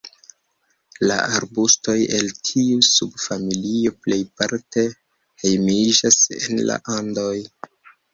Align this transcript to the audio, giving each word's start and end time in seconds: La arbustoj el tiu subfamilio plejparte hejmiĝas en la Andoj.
La 1.09 1.15
arbustoj 1.39 1.97
el 2.19 2.31
tiu 2.49 2.79
subfamilio 2.87 3.93
plejparte 4.05 4.87
hejmiĝas 5.45 6.19
en 6.39 6.63
la 6.71 6.79
Andoj. 6.97 7.37